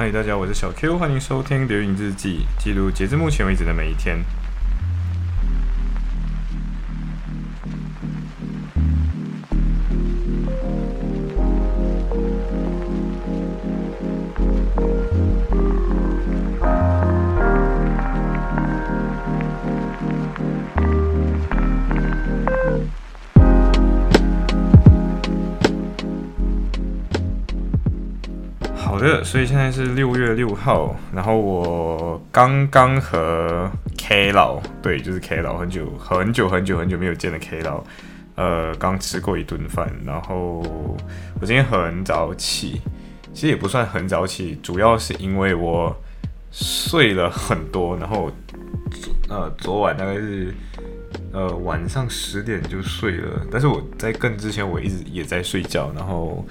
[0.00, 4.16] 嗨，大家，我是小 Q，欢迎收听《流云日记》，记录截至目前为止的每一天。
[29.24, 37.82] 所以现在是六月六号，然后我刚刚和 K 老，对，就是 K 老，很久很久很久很久没有见的 K 老，
[38.34, 40.62] 呃，刚吃过一顿饭，然后
[41.40, 42.80] 我今天很早起，
[43.32, 45.94] 其实也不算很早起，主要是因为我
[46.50, 48.30] 睡了很多，然后
[49.28, 50.54] 呃，昨晚大概是。
[51.32, 56.44] 呃，晚上十点就睡了，但是我在更之前我一直也在睡觉，然后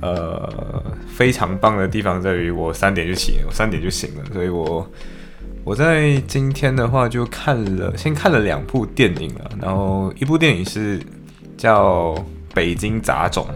[0.00, 4.88] 呃，非常棒的地方在于我三点就起，我三点就醒了，所以我
[5.64, 11.00] 我在今天的话就看了，先看了两部电影了，然后一部电影是
[11.56, 12.14] 叫
[12.54, 13.46] 《北京杂种》，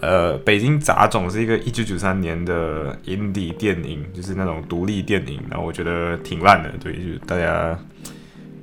[0.00, 7.78] 呃，《北京杂种》是一个一九九三年的 indie 电影，就是那种独立电影，然后我觉得挺烂的，对，就是大家。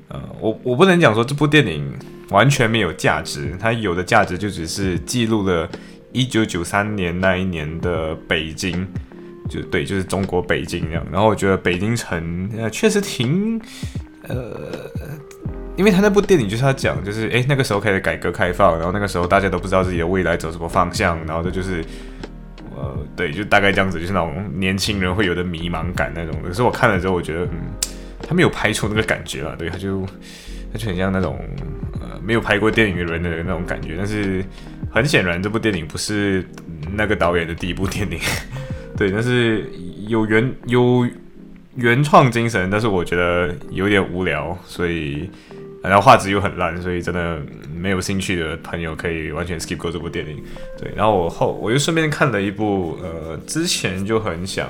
[0.09, 1.91] 呃，我我不能讲说这部电影
[2.29, 5.69] 完全没有价值，它有的价值就只是记录了
[6.13, 8.87] 1993年那一年的北京，
[9.49, 11.05] 就对，就是中国北京这样。
[11.11, 13.59] 然后我觉得北京城呃确实挺
[14.29, 14.57] 呃，
[15.75, 21.83] 因为他那部电影就是他讲，就是诶那个时候开始改革开放，然后那个时候大家都不知道自己的未来走什么方向，然后这就是
[22.75, 26.33] 呃对，就大概这样子，就是那种年轻人会有的迷茫感那种。
[26.41, 27.51] 可是我看了之后，我觉得嗯。
[28.21, 30.05] 他没有拍出那个感觉啊，对，他就
[30.73, 31.39] 他就很像那种
[32.01, 33.95] 呃没有拍过电影的人的那种感觉。
[33.97, 34.43] 但是
[34.91, 36.45] 很显然，这部电影不是
[36.93, 38.19] 那个导演的第一部电影，
[38.97, 39.69] 对，但是
[40.07, 41.07] 有原有
[41.75, 45.29] 原创精神，但是我觉得有点无聊，所以
[45.83, 47.41] 然后画质又很烂，所以真的
[47.73, 50.43] 没有兴趣的朋友可以完全 skip 过这部电影。
[50.79, 54.69] 对，然后我后我又顺便看了一部呃之前就很想。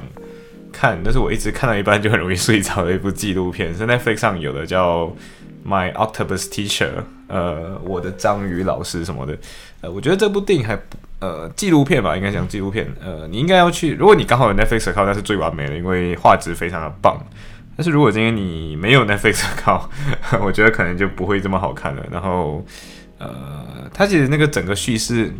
[0.79, 5.05] 看，但是我一直看到一半就很容易睡着的一部纪录片，是 Netflix 上有的，叫
[5.67, 6.85] 《My Octopus Teacher》，
[7.27, 9.35] 呃，我的章鱼老师什么的。
[9.81, 10.79] 呃，我觉得这部电影还
[11.19, 12.87] 呃纪录片吧，应该讲纪录片。
[13.03, 17.17] 呃，你应该要去，如果你刚好有 Netflix 靠，那是最完美的，因为画质非常的棒。
[17.75, 19.89] 但是如果今天你没有 Netflix 靠，
[20.43, 22.05] 我觉得可能就不会这么好看了。
[22.11, 22.63] 然后，
[23.17, 25.33] 呃，它其实那个整个叙事，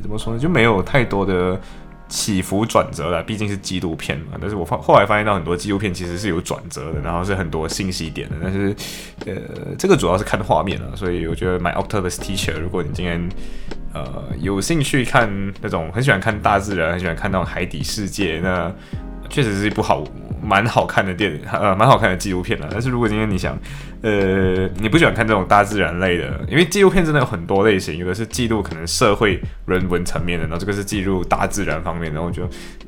[0.00, 1.60] 怎么说呢，就没有太多的。
[2.08, 4.38] 起伏转折的，毕竟是纪录片嘛。
[4.40, 8.36] 但是我发后来发现到很多纪录片其实是有转折的，然后是很多信息点的。
[8.42, 8.74] 但是，
[9.26, 13.28] 呃，这个主要是看画面了，所以我觉得买 Octopus Teacher，如果你今天
[13.92, 15.30] 呃有兴趣看
[15.60, 18.72] 那种很喜欢看大自然，很喜欢看那种海底世界，那
[19.28, 20.04] 确实是一部好。
[20.40, 22.68] 蛮好看的电影，呃，蛮好看的纪录片了。
[22.70, 23.58] 但是如果今天你想，
[24.00, 32.22] 呃，你不喜欢看这种大自然类的，因为纪录片真的有很多类型，有的是记录可能社会人文层面的，然后这个是记录大自然方面的。
[32.22, 32.40] 我觉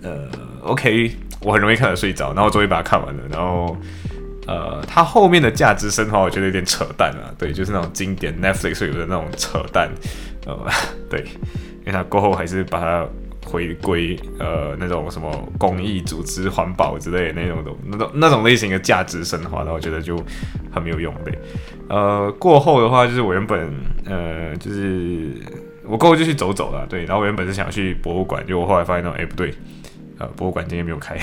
[0.02, 0.28] 得，呃
[0.62, 1.10] ，OK，
[1.42, 3.22] 我很容易看得睡着，然后终于把它看完了。
[3.28, 3.76] 然后，
[4.46, 7.34] 呃，它后面的价值升华，我觉得有点扯淡啊。
[7.36, 9.90] 对，就是那种经典 Netflix 有的那种扯淡，
[10.46, 10.56] 呃，
[11.10, 11.20] 对，
[11.80, 13.06] 因为它过后还是把它。
[13.50, 15.28] 回归呃那种什么
[15.58, 20.16] 公益组织、环保之类的那种的那种那种类型的价值升华的，我觉得就
[20.72, 21.32] 很没有用的。
[21.88, 23.68] 呃，过后的话就是我原本
[24.06, 25.32] 呃就是
[25.84, 29.52] 我过后就去走走了，对，然后我原本是想去博物馆，就我后来发现到哎不对，
[30.18, 31.18] 呃博物馆今天没有开，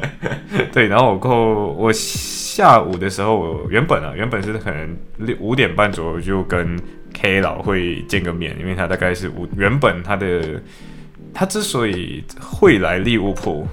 [0.72, 6.80] 对，然后我过后我下午的时候我原本啊原本是可能六五点半左右就跟
[7.12, 10.62] K 老会见个面，因为他大概是五原本他的。
[11.32, 13.66] 他之所以会来利物浦，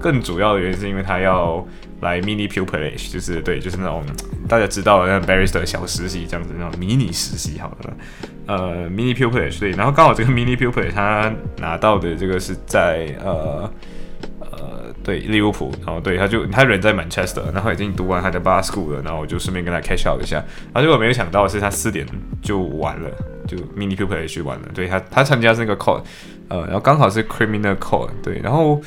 [0.00, 1.66] 更主要的原因是因为他要
[2.00, 4.02] 来 mini pupilage，就是对，就是那种
[4.48, 7.96] 大家知道的那 barrister 小实习这样子，那种迷你实习，好了，
[8.46, 13.70] 呃，mini pupilage 对，然后刚好这个 mini pupilage 他拿到的这个是在呃
[14.40, 20.36] 呃对利物浦，然后对他就他人在 Manchester，然后已经读完他的 bar school 了，然后我就顺便跟他 catch up 一下，
[20.72, 22.06] 然后结果没有想到是他四点
[22.40, 23.10] 就完了，
[23.46, 26.02] 就 mini pupillage 完了，对他他参加这个 call。
[26.50, 28.82] 呃，然后刚好是 criminal code，对，然后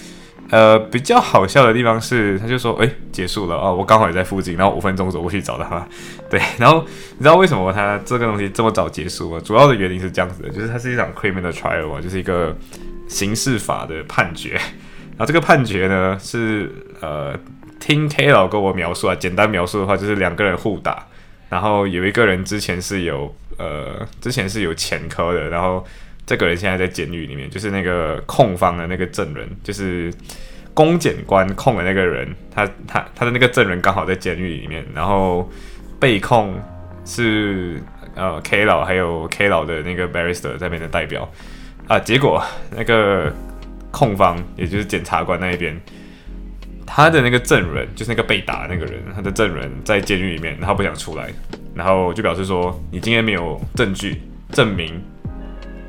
[0.50, 5.88] 呃比较好笑的地方是，他就说，哎，结束了哦，我刚好也在附近，然后五分钟走过去找他，
[6.30, 6.84] 对，然后
[7.18, 9.42] 你知道为什么他这个东西这么早结束吗？
[9.44, 12.54] 主要的原因是这样子的，就是它是一场 criminal trial 嘛，就是一个
[13.08, 14.52] 刑事法的判决，
[15.12, 16.70] 然后这个判决呢是
[17.00, 17.34] 呃
[17.80, 21.08] 听 K 老跟我描述啊，简单描述的话就是两个人互打，
[21.48, 25.82] 然后有一个人之前是有呃之前是有前科的，然后。
[26.26, 30.14] 这个人现在在监狱里面，就是那个控方的那个证人，就是
[30.74, 35.50] 公检官控的那个人，他他他的那个证人刚好在监狱里面，然后
[36.00, 36.60] 被控
[37.06, 37.82] 是
[38.16, 41.30] 呃 K 老还有 K 老的那个 barrister 在边的代表。
[41.88, 42.42] 啊，结果
[42.72, 43.30] 那个
[43.92, 45.78] 控方也就是检察官那一边，
[46.88, 51.30] 他的那个证人就是那个被打的那个人，他的证人在监狱里面，他不想出来，
[51.76, 54.22] 然后就表示说你今天没有证据
[54.54, 55.00] 证明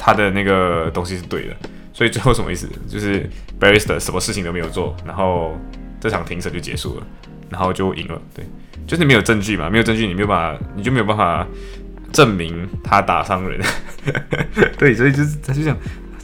[0.05, 1.57] 他的那个东西是对的。
[1.95, 2.69] 所以最后什么意思？
[2.89, 3.25] 就是
[3.59, 5.57] barrister 什么事情都没有做，然后
[5.99, 7.07] 这场庭审就结束了，
[7.49, 8.21] 然后就赢了。
[8.35, 8.45] 对，
[8.87, 11.47] 就是没有证据嘛，没有证据你没有办法，你就没有办法
[12.13, 13.61] 证明他打伤人。
[14.77, 15.75] 对，所以就是他就讲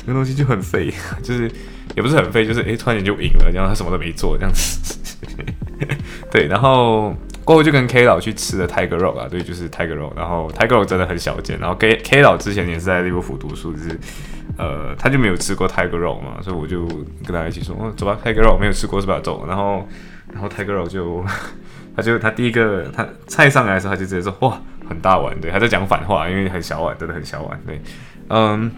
[0.00, 0.93] 这个东西就很废，
[1.23, 1.50] 就是
[1.94, 4.99] 也不是很废，就是诶，突然间就赢了，然后他什么都没做这样子。
[6.32, 7.17] 对，然后
[7.50, 13.99] 过后就跟 K 老去吃了 Tiger 肉啊，对，就是 Tiger 肉，然后 Tiger 肉真的很小见，然后 K K 老之前也是在利物浦读书，就是。
[14.58, 16.85] 呃，他就没有吃过泰格肉嘛，所以我就
[17.25, 19.19] 跟他一起说，哦，走吧，泰格肉没有吃过是吧？
[19.23, 19.88] 走，然后，
[20.31, 21.25] 然后泰格肉就，
[21.97, 27.81] 他就他第一个他菜上来的时候，他就直接说，哇，很大碗，对，他在讲反话，因为很小碗，真的很小碗，对，
[28.29, 28.70] 嗯，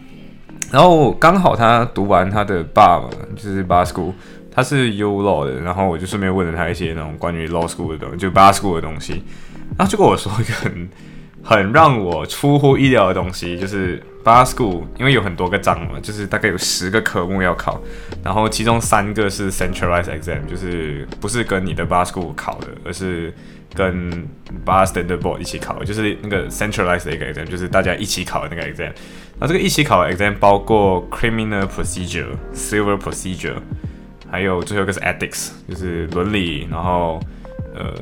[0.70, 4.12] 然后刚好他读完他的爸嘛，就是 BA school
[4.54, 9.22] 他是 U law 的，然后我就顺便问了他一些那种关于 law school 的东西，就 bar school 的东西，
[9.78, 10.88] 然后就跟我说一个很
[11.42, 14.02] 很让我出乎意料的东西，就是。
[14.24, 17.82] Bar School 因为有很多个章嘛，就是大概有十个科目要考，
[18.22, 23.34] 然后其中三个是 centralized exam，就是不是跟你的 Bar School 考的，而是
[23.74, 24.12] 跟
[24.64, 28.92] Bar Standard Board 一起考，就是那个 centralized 的一个 exam，就是大家一起考的那个 exam。
[29.40, 33.56] 那这个一起考的 exam 包括 criminal procedure、civil procedure，
[34.32, 37.20] 还有最后一个是 ethics，就是伦理，然后
[37.74, 37.94] 呃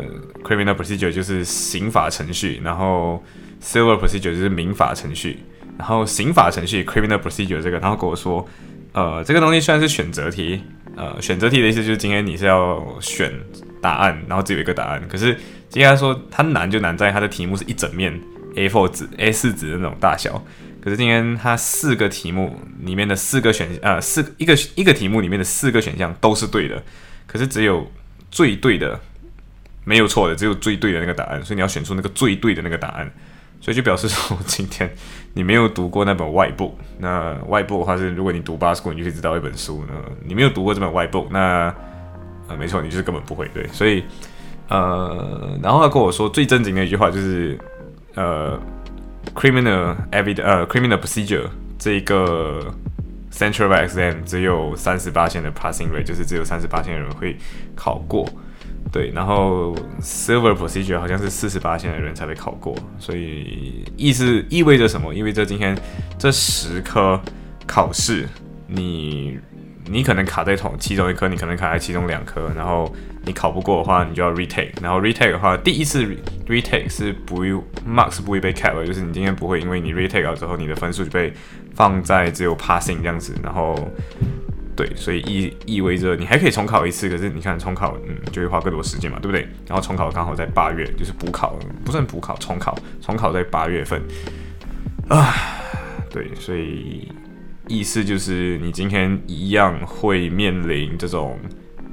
[0.45, 3.21] criminal procedure 就是刑法程序，然后
[3.61, 5.41] civil procedure 就是民法程序。
[5.77, 8.47] 然后刑法程序 criminal procedure 这个，然后跟我说，
[8.93, 10.61] 呃，这个东西虽然是选择题，
[10.95, 13.33] 呃，选择题的意思就是今天你是要选
[13.83, 15.03] 答案，然后只有一个答案。
[15.09, 15.37] 可是
[15.69, 18.13] 接下来说它难就难在它的题目是一整面
[18.55, 20.41] A4 纸 A4 纸的那种大小。
[20.81, 26.83] 可是今天它四个题目里面的四个选呃四一个一个题目里面的四个选项都是对的，
[27.27, 27.91] 可是只有
[28.31, 29.01] 最对的
[29.85, 33.11] 没有错的，只有最对的那个答案，所以你要选出那个最对的那个答案。
[33.63, 34.91] 所以就表示说，今天
[35.35, 36.79] 你没有读过那本外部。
[36.97, 39.85] 那外部的话是，如果你读巴斯库，你就可以知道一本书。
[39.87, 39.95] 那
[40.25, 41.71] 你没有读过这本外部，那
[42.49, 43.67] 呃，没错，你就是根本不会对。
[43.67, 44.03] 所以
[44.69, 47.59] 呃，然后他跟我说最正经的一句话就是
[48.15, 48.59] 呃
[49.35, 52.75] ，criminal evidence 呃，criminal procedure 这一个
[53.33, 57.37] central exam 只有三十八线的 passing rate，就是只有三十八线的人会
[57.75, 58.29] 考过。
[58.91, 65.15] 对，然后 silver procedure 好像是四十八线的人才会考过，所以意思意味着什么？
[65.15, 65.79] 意味着今天
[66.19, 67.21] 这十科
[67.67, 68.27] 考试，
[68.67, 69.39] 你
[69.85, 72.93] 你可能卡在同其中一科，你可能卡在其中两科，然后
[73.25, 74.71] 你考不过的话，你就要 retake。
[74.83, 76.05] 然后 retake 的话，第一次
[76.47, 77.53] retake 是不会
[77.87, 81.33] marks 不会被 cap，就是你今天不会因为你 retake 了之后，你的分数就被
[81.75, 83.77] 放在只有 passing 这样子，然后。
[84.77, 89.47] 对，所以意意味着你还可以重考一次，可是你看重考，嗯，就会花更多时间嘛，对不对？
[89.67, 94.01] 然后重考刚好在八月，就是补考，不算补考，重考，重考在八月份
[95.09, 95.35] 啊。
[96.09, 97.13] 对，所以
[97.69, 101.39] 意思就是你今天一样会面临这种，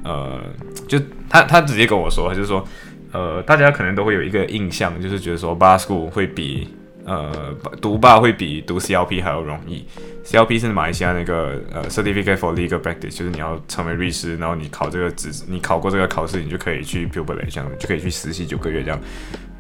[0.07, 0.42] 呃，
[0.88, 0.98] 就
[1.30, 2.66] 他他直接跟我说，就是说，
[3.11, 6.69] 呃，大家可能都会有一个印象，就是觉得说，bar school 会比。
[7.09, 9.87] 呃，读吧会比读 CLP 还要容易。
[10.26, 18.99] CLP 是马来西亚那个呃 Certificate for Legal Practice，就是你要成为律师，然后你考这个纸，你考过这个考试，你就可以去 p u b l i c 这样就可以去实习九个月这样。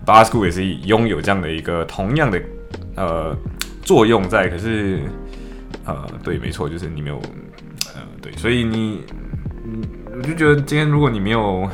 [0.05, 2.41] Bar School 也是拥有这样的一个同样的
[2.97, 3.33] 呃
[3.81, 4.99] 作用在，可是
[5.85, 7.15] 呃对，没错，就是你没有
[7.95, 9.05] 呃对，所以你
[9.63, 9.81] 嗯，
[10.17, 11.69] 我就觉得今天如果你没有。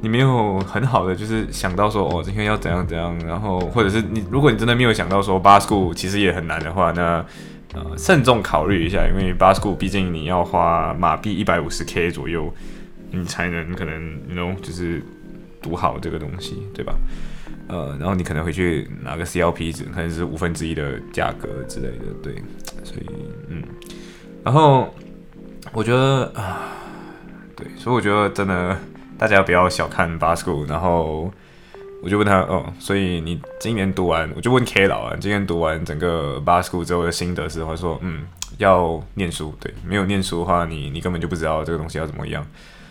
[0.00, 7.24] 你没有很好的就是想到说哦，今天要怎样怎样，然后或者是你，如果你真的没有想到说巴斯库其实也很难的话，那
[7.72, 12.52] 呃慎重考虑一下，因为巴斯库毕竟你要花马币一百五十 K 左右，
[13.12, 15.02] 你才能可能 know 就是
[15.62, 16.94] 读好这个东西，对吧？
[17.68, 22.34] 呃，然后你可能会去拿个 CLP 可能是五分之一的价格之类的，对，
[22.82, 23.06] 所以
[23.48, 23.62] 嗯，
[24.44, 24.94] 然后
[25.72, 26.63] 我觉得啊，
[27.76, 28.76] 所以我觉得真的。
[29.16, 31.32] 大家不要小看 BASCO 然后
[32.02, 38.24] 我就问他，哦，所以你今年读完，我就问 K 老啊，今年读完整个 Bar School 之后的心得是，他说，嗯，
[38.58, 42.44] 要念书，对，没有念书的话，你你根本就不知道这个东西要怎么样。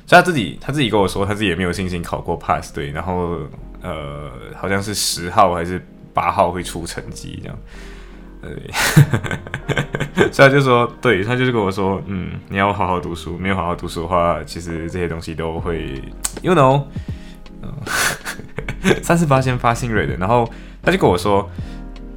[0.08, 3.38] 所以他自己他自己跟我说，他自己也没有信心考过 Pass，对，然后
[3.82, 7.58] 呃，好像是十号还是八号会出成绩这样。
[8.42, 8.72] 对，
[10.34, 16.02] 所以他就说，对他就是跟我说，嗯，你要好好读书，没有好好读书的话，其实这些东西都会
[16.42, 16.84] ，you know，
[19.04, 20.50] 三十八先发新锐的，然后
[20.82, 21.50] 他就跟我说。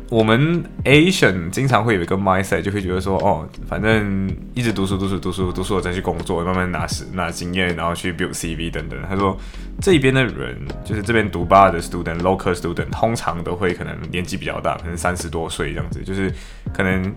[0.08, 8.96] 我们 Asian 经常会有一个 mindset，就会觉得说，哦，反正一直读书、读书、读书、读书，我再去工作，慢慢拿实拿经验，然后去 build CV 等等。
[9.08, 9.37] 他说，
[9.80, 16.32] 这边的人就是这边读吧的 student、local student，通常都会可能年纪比较大，可能三十多岁这样子，就是
[16.73, 17.12] 可能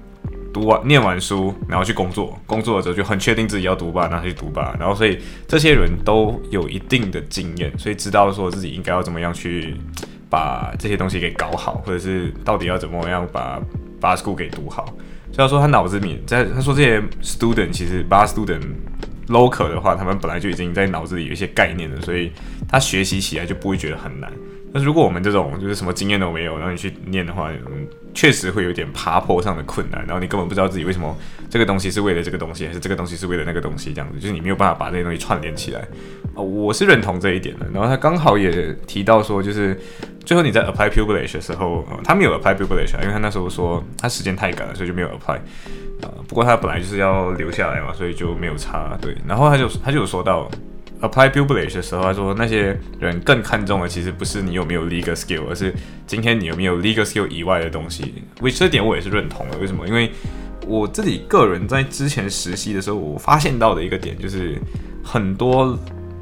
[0.53, 9.75] 读完念完书，然后去工作，工作的时候就很确定自己要读吧，然后去读吧，然后所以这些人都有一定的经验，所以知道说自己应该要怎么样去。
[10.31, 13.59] 把这些东西给搞好，或者是到底要怎么样把
[13.99, 14.85] bar school 给读好。
[15.31, 18.61] 所以说他脑子里在他说这些 student 其实 bar student
[19.29, 22.31] local 的话，他们本来就已经在脑子里有一些概念了，所以
[22.67, 24.31] 他学习起来就不会觉得很难。
[24.71, 27.49] 那如果我们这种就是什么经验都没有，然后你去念的话，
[28.13, 30.03] 确实会有点爬坡上的困难。
[30.05, 31.17] 然后你根本不知道自己为什么
[31.49, 35.81] 这个东西是为了这个东西，还是这个东西是为了那个东西，这样子就是你没有办法把这些东西串联起来。
[36.35, 37.65] 哦，我是认同这一点的。
[37.73, 39.79] 然后他刚好也提到说，就是
[40.23, 45.37] 最后你在 apply pupillage 的时候，他没有 apply pupillage，因为他那时候说他时间太赶了，所以就没有 apply。
[46.03, 48.95] 啊，不过他本来就是要留下来嘛，所以就没有差。
[49.01, 50.47] 对，然后他就他就有说到。
[51.01, 55.73] Apply publish 的时候，他说那些人更看重的其实不是你有没有 legal skill，而是
[56.05, 58.15] 今天你有没有 legal skill 以外的东西。
[58.41, 59.57] 为这点我也是认同的。
[59.59, 59.87] 为什么？
[59.87, 60.11] 因为
[60.67, 64.57] 我自己个人在之前实习的时候，我发现到的一个点就是，
[65.01, 65.79] 很多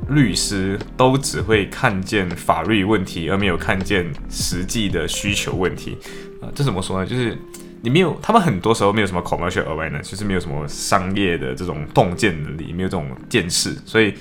[0.09, 5.97] 律师都只会看见法律问题，而没有看见实际的需求问题。
[6.39, 7.09] 啊，这怎么说呢？
[7.09, 7.35] 就是
[7.81, 14.13] 你没有，他们很多时候没有什么 commercial awareness，就是没有什么商业的这种洞见能力，没有这种见识，所以。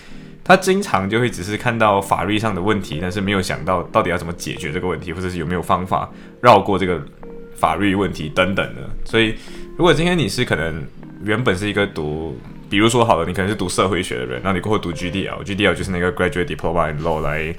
[0.46, 6.08] 他经常就会只是看到法律上的问题，但是没有想到到底要怎么解决这个问题，或者是有没有方法
[6.40, 7.04] 绕过这个
[7.56, 8.88] 法律问题等等的。
[9.04, 9.34] 所以，
[9.76, 10.86] 如果今天你是可能
[11.24, 12.38] 原本是一个读，
[12.70, 17.52] 比如说好了，你可能是读社会学的人，那你过后读 GDL，GDL 就是那个 Graduate Diploma in Law 来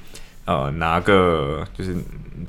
[0.46, 1.94] 呃拿个就是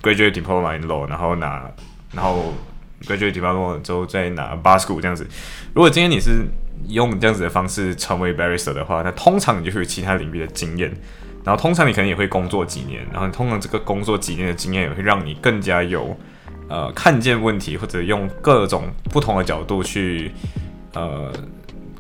[0.00, 1.68] Graduate Diploma in Law，然后拿
[2.12, 2.54] 然后
[3.02, 5.26] Graduate Diploma 之后再拿 Bar School 这样子。
[5.75, 6.47] 如果今天你是
[6.87, 10.90] 用这样子的方式成为 barrister 的话，那通常你就会有其他领域的经验，
[11.44, 16.16] 然后通常你可能也会工作几年，然后通常这个工作几年的经验也会让你更加有
[16.68, 20.30] 呃看见问题或者用各种不同的角度去
[20.94, 21.32] 呃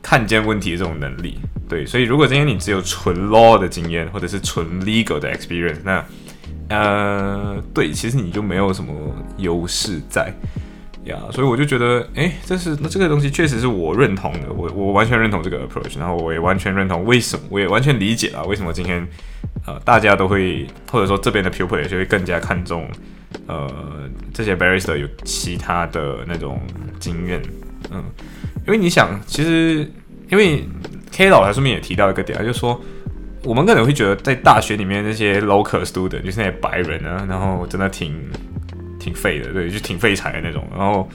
[0.02, 1.38] 看见问题这种能力。
[1.68, 6.04] 对，所以如果今天你只有纯 law 的经验或者是纯 legal 的 experience，那
[6.70, 8.92] 呃对，其实你就没有什么
[9.36, 10.32] 优势在。
[11.04, 19.06] 呀，所以我就觉得，哎，这是那这个东西确实是我认同的，我我完全认同这个 approach，然后我也完全认同为什么，我也完全理解啊，为什么今天
[19.66, 22.86] 呃大家都会或者说这边的 pupil 也就会更加看重
[23.46, 23.70] 呃
[24.34, 26.60] 这些 barrister 有其他的那种
[27.00, 27.40] 经验，
[27.90, 28.04] 嗯，
[28.66, 29.90] 因为你想，其实
[30.28, 30.62] 因为
[31.10, 32.78] K 老他顺便也提到一个点，就是说
[33.44, 38.14] 我们可能会觉得在大学里面那些 local student 就是那些白人啊，然后真的挺。
[38.98, 40.64] 挺废的，对，就挺废柴的那种。
[40.70, 41.08] 然后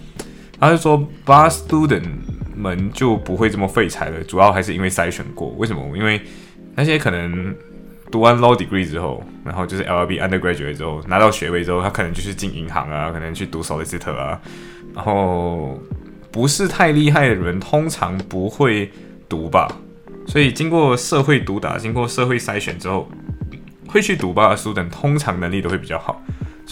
[0.59, 2.03] 他就说，bar student
[2.55, 5.49] 们就不会这么废柴了，主要还是因为筛选过。
[5.57, 5.97] 为什么？
[5.97, 6.21] 因为
[6.75, 7.53] 那些可能
[8.11, 14.39] 读完 law degree 之后，然后就是 LLB undergraduate 之后拿到学位之后，他可能就是进银行啊，可能去读 solicitor 啊。
[14.95, 15.81] 然后
[16.31, 18.91] 不是太厉害的人，通常不会
[19.27, 19.67] 读吧。
[20.27, 23.09] 所以经过社会毒打，经过社会筛选之后，
[23.87, 26.21] 会去读吧的 student 通常能力都会比较好。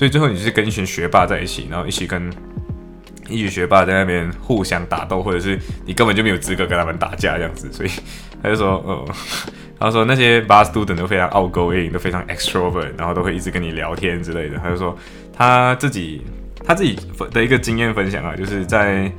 [0.01, 2.27] 所以最后你是跟一群学霸在一起，然后一起跟
[3.29, 5.55] 一群学霸在那边互相打斗，或者是
[5.86, 7.72] 你根本就没有资格跟他们打架这样子。
[7.72, 7.89] 所以
[8.41, 9.05] 他就说，呃，
[9.79, 14.58] 他说那些 bar student 都非常 outgoing，都非常 extrovert，然后都会一直跟你聊天之类的。
[14.58, 14.98] 他就说
[15.31, 16.24] 他自己
[16.65, 16.98] 他自己
[17.31, 19.12] 的一个经验分享啊，就是在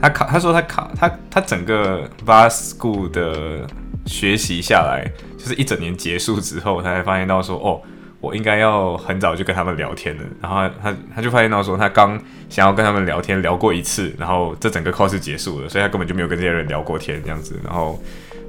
[0.00, 3.66] 他考，他说他考他他整个 bar school 的
[4.06, 5.04] 学习下来，
[5.36, 7.82] 就是一整年结束之后，他才发现到说，哦。
[8.20, 17.58] 我应该要很早就跟他们聊天了，然后他他就发现到说他刚想要跟他们聊天聊过一次，然后这整个 course 结束了，所以他根本就没有跟这些人聊过天这样子。
[17.64, 18.02] 然后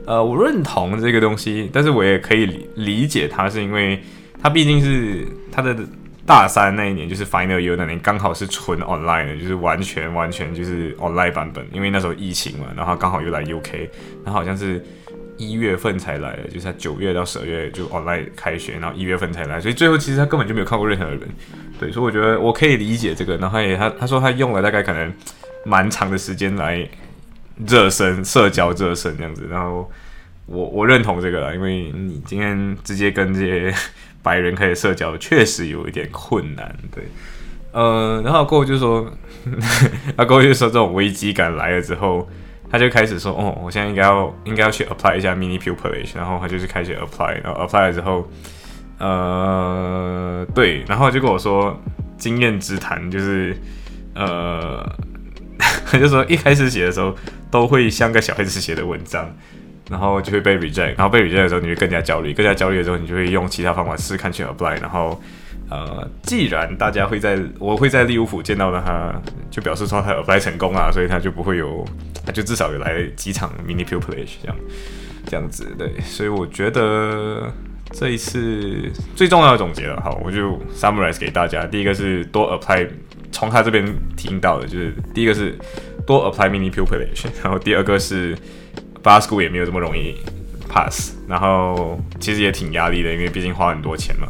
[0.07, 4.01] 呃，我认同这个东西，但是我也可以理解他，是因为
[4.41, 5.75] 他毕竟是他的
[6.25, 13.87] 大三那一年，就是 final year 那年刚好是纯 online 的，就是完全完全就是 online 版本，因为那时候疫情嘛，然后刚好又来 UK，
[14.25, 14.83] 然后好像是。
[15.39, 21.21] 一月份才来的，就是他九月到十二月就 online 开学，然后一月份才来，所以最后其实他根本就没有看过任何人，
[21.79, 23.37] 对，所以我觉得我可以理解这个。
[23.37, 25.11] 然后也他他说他用了大概可能
[25.65, 26.87] 蛮长的时间来
[27.65, 29.47] 热身、社交热身这样子。
[29.49, 29.89] 然后
[30.45, 33.73] 我我认同这个，因为你今天直接跟这些
[34.21, 37.05] 白人开始社交，确实有一点困难，对。
[37.71, 39.09] 呃，然后过后就说，
[40.17, 42.27] 他过后就说这种危机感来了之后，
[42.71, 48.27] 他就开始说，哦，我现在应该要应该要去 apply 一下 mini pupillage，然后他就是开始 apply，然后 apply 了之后，
[48.99, 51.77] 呃，对，然后就跟我说
[52.17, 53.55] 经验之谈，就是
[54.15, 54.87] 呃，
[55.85, 57.15] 他就说一开始写的时候
[57.49, 59.29] 都会像个小孩子写的文章。
[59.89, 64.79] 然后就会被 reject，然后被 reject 的时候，你会更加焦虑，更加焦虑的时候，你就会用其他方法试看去 apply。
[64.79, 65.19] 然后，
[65.69, 69.13] 呃，既然大家会在我会在利物浦见到的他，
[69.51, 71.85] 就表示说他 apply 成功啊，所以他就不会有，
[72.25, 74.55] 他就至少有来几场 mini pupillage 这样，
[75.25, 75.99] 这样子对。
[76.01, 77.51] 所以我觉得
[77.91, 81.65] 这一次最重要的总结了，好，我就 summarize 给大家。
[81.65, 82.87] 第一个是多 apply，
[83.31, 83.85] 从他这边
[84.17, 85.57] 听到的就是第一个是
[86.05, 88.37] 多 apply mini pupillage， 然后第二个是。
[89.01, 90.13] 巴 school 也没有这么容易
[90.67, 94.27] pass，然后其实也挺压力的，因为毕竟花很多钱嘛。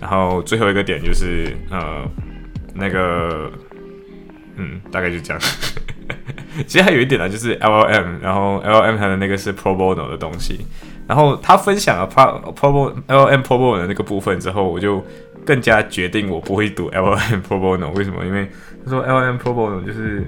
[0.00, 2.04] 然后最后一个点就是呃
[2.74, 3.50] 那个
[4.56, 5.40] 嗯大概就这样。
[6.66, 10.66] 其实还有一点呢，就是 LLM，然后 LLM 它的那个是 pro bono 的东西。
[11.06, 15.04] 然后他分享了 pro pro LLM pro bono 的那个部分之后，我就
[15.44, 17.90] 更加决定我不会读 LLM pro bono。
[17.92, 18.24] 为什么？
[18.26, 18.48] 因为
[18.84, 20.26] 他说 LLM pro bono 就是。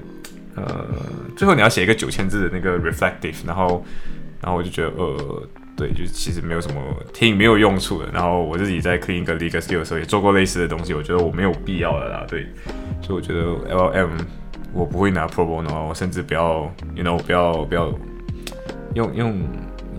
[0.53, 0.85] 呃，
[1.33, 3.85] 最后你要写一个九千字的那个 reflective，然后，
[4.41, 5.43] 然后我就觉得，呃，
[5.81, 6.79] 对，就其实没有什么
[7.11, 8.11] 听，没有用处的。
[8.11, 12.23] 然后我自己在 clean 跟 legal skill 的时候也做过类似的东西，我觉得我没有必要了啦。
[12.29, 12.45] 对，
[13.01, 13.41] 所以我觉得
[13.75, 14.11] LM
[14.73, 17.91] 我不会拿 pro bono，我甚至不要 you know，不要不要
[18.93, 19.41] 用用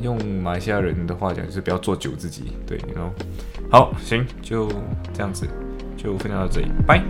[0.02, 2.52] 用马来西亚人的话讲，就是不要做酒自己。
[2.64, 3.12] 对，然后
[3.68, 4.68] 好行就
[5.12, 5.48] 这样子，
[5.96, 7.02] 就分享到这里，拜。